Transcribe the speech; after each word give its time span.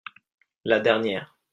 La 0.63 0.79
dernière. 0.79 1.37